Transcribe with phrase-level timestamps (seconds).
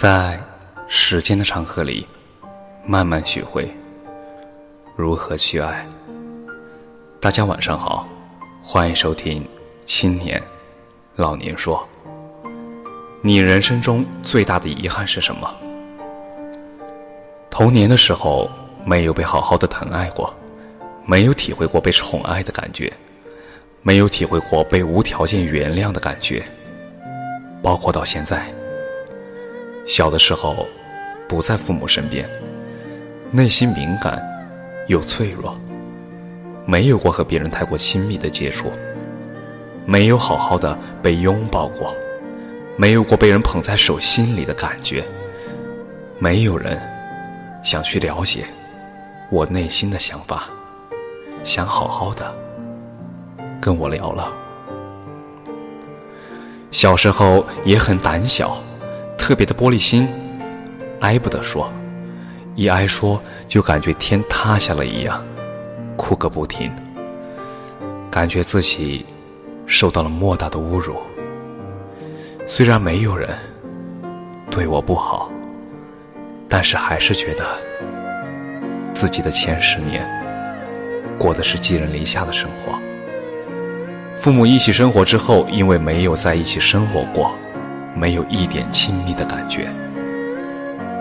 [0.00, 0.38] 在
[0.86, 2.06] 时间的长河里，
[2.86, 3.68] 慢慢学会
[4.94, 5.84] 如何去爱。
[7.18, 8.06] 大家晚上好，
[8.62, 9.42] 欢迎收听
[9.86, 10.40] 《青年
[11.16, 11.84] 老年说》。
[13.22, 15.52] 你人生中最大的遗憾是什么？
[17.50, 18.48] 童年的时候
[18.84, 20.32] 没有被好好的疼爱过，
[21.06, 22.92] 没有体会过被宠爱的感觉，
[23.82, 26.44] 没有体会过被无条件原谅的感觉，
[27.60, 28.46] 包括到现在。
[29.88, 30.66] 小的时候，
[31.26, 32.28] 不在父母身边，
[33.32, 34.22] 内心敏感
[34.86, 35.58] 又脆弱，
[36.66, 38.70] 没有过和别人太过亲密的接触，
[39.86, 41.94] 没有好好的被拥抱过，
[42.76, 45.02] 没有过被人捧在手心里的感觉，
[46.18, 46.78] 没有人
[47.64, 48.44] 想去了解
[49.30, 50.44] 我内心的想法，
[51.44, 52.36] 想好好的
[53.58, 54.30] 跟我聊了。
[56.70, 58.62] 小时候也很胆小。
[59.28, 60.08] 特别的玻璃心，
[61.00, 61.70] 挨不得说，
[62.54, 65.22] 一挨说就感觉天塌下了一样，
[65.98, 66.72] 哭个不停，
[68.10, 69.04] 感觉自己
[69.66, 70.96] 受到了莫大的侮辱。
[72.46, 73.28] 虽然没有人
[74.50, 75.30] 对我不好，
[76.48, 77.44] 但是还是觉得
[78.94, 80.08] 自己的前十年
[81.18, 82.78] 过的是寄人篱下的生活。
[84.16, 87.30] 父母一起生活之后，因为没有在一起生活过。
[87.98, 89.68] 没有一点亲密的感觉，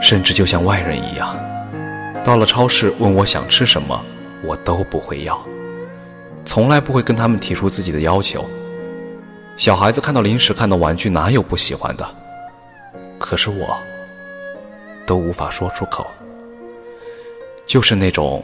[0.00, 1.38] 甚至就像外人一样。
[2.24, 4.02] 到了超市问我想吃什么，
[4.42, 5.38] 我都不会要，
[6.44, 8.44] 从来不会跟他们提出自己的要求。
[9.56, 12.08] 小孩子看到零食、看到玩具，哪有不喜欢的？
[13.18, 13.76] 可是我
[15.06, 16.06] 都无法说出口，
[17.66, 18.42] 就是那种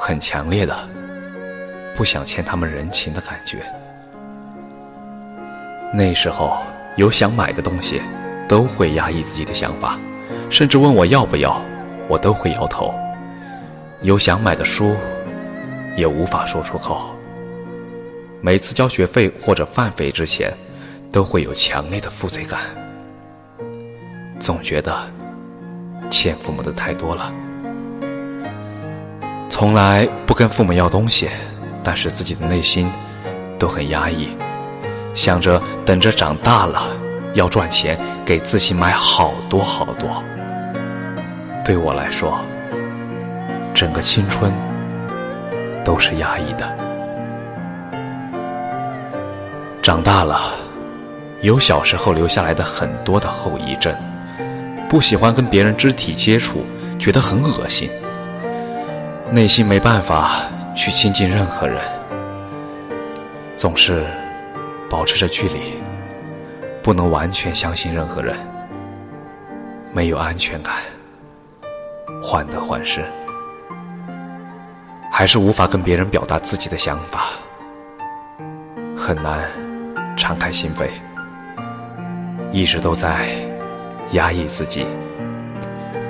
[0.00, 0.74] 很强烈的
[1.96, 3.58] 不想欠他们人情的感觉。
[5.92, 6.58] 那时候。
[6.96, 8.00] 有想买的东西，
[8.48, 9.98] 都会压抑自己的想法，
[10.48, 11.60] 甚至问我要不要，
[12.08, 12.94] 我都会摇头。
[14.02, 14.94] 有想买的书，
[15.96, 17.10] 也无法说出口。
[18.40, 20.52] 每次交学费或者饭费之前，
[21.10, 22.60] 都会有强烈的负罪感，
[24.38, 24.94] 总觉得
[26.10, 27.32] 欠父母的太多了。
[29.48, 31.28] 从来不跟父母要东西，
[31.82, 32.90] 但是自己的内心
[33.58, 34.28] 都很压抑。
[35.14, 36.82] 想着等着长大了
[37.34, 40.22] 要赚钱给自己买好多好多。
[41.64, 42.38] 对我来说，
[43.72, 44.52] 整个青春
[45.84, 46.78] 都是压抑的。
[49.80, 50.52] 长大了，
[51.42, 53.94] 有小时候留下来的很多的后遗症，
[54.88, 56.64] 不喜欢跟别人肢体接触，
[56.98, 57.88] 觉得很恶心，
[59.30, 60.42] 内心没办法
[60.74, 61.78] 去亲近任何人，
[63.56, 64.04] 总是。
[64.94, 65.74] 保持着距离，
[66.80, 68.36] 不能完全相信任何人，
[69.92, 70.76] 没有安全感，
[72.22, 73.04] 患得患失，
[75.10, 77.30] 还是无法跟别人表达自己的想法，
[78.96, 79.50] 很难
[80.16, 80.86] 敞开心扉，
[82.52, 83.30] 一直都在
[84.12, 84.86] 压抑自己，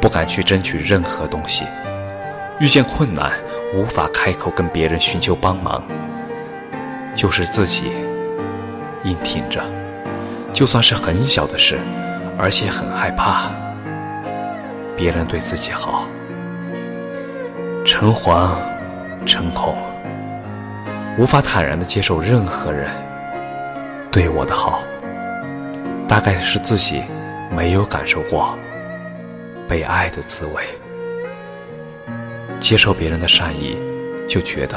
[0.00, 1.66] 不敢去争取任何东西，
[2.58, 3.30] 遇见困难
[3.74, 5.82] 无法开口跟别人寻求帮忙，
[7.14, 7.92] 就是自己。
[9.04, 9.62] 硬挺着，
[10.52, 11.78] 就算是很小的事，
[12.38, 13.50] 而且很害怕
[14.96, 16.06] 别人对自己好，
[17.86, 18.50] 诚惶
[19.24, 19.74] 诚恐，
[21.18, 22.90] 无法坦然的接受任何人
[24.10, 24.82] 对我的好。
[26.06, 27.02] 大概是自己
[27.56, 28.58] 没有感受过
[29.68, 30.64] 被爱的滋味，
[32.58, 33.78] 接受别人的善意，
[34.28, 34.76] 就觉得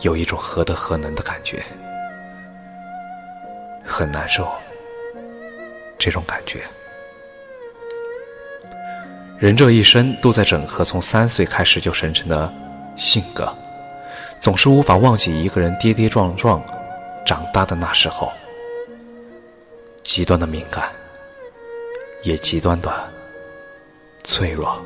[0.00, 1.64] 有一种何德何能的感觉。
[3.84, 4.50] 很难受，
[5.98, 6.62] 这种感觉。
[9.38, 12.52] 人这一生都在整合从三岁开始就生成的
[12.96, 13.52] 性格，
[14.40, 16.62] 总是无法忘记一个人跌跌撞撞
[17.26, 18.32] 长大的那时候，
[20.02, 20.90] 极端的敏感，
[22.22, 22.90] 也极端的
[24.22, 24.80] 脆弱。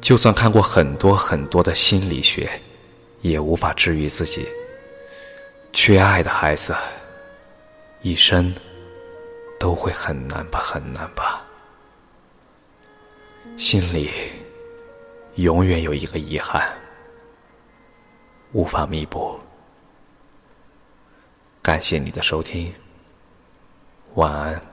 [0.00, 2.48] 就算看过很多很多的心理学，
[3.20, 4.48] 也无法治愈自己。
[5.72, 6.74] 缺爱的孩子。
[8.02, 8.52] 一生
[9.60, 11.40] 都会很难吧，很难吧，
[13.56, 14.10] 心里
[15.36, 16.76] 永远有一个遗憾，
[18.52, 19.38] 无法弥补。
[21.62, 22.74] 感谢你的收听，
[24.14, 24.71] 晚安。